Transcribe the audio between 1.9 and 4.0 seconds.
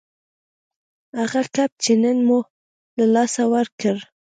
نن مو له لاسه ورکړ